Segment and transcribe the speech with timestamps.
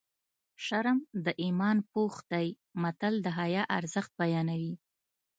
[0.65, 2.47] شرم د ایمان پوښ دی
[2.81, 4.73] متل د حیا ارزښت بیانوي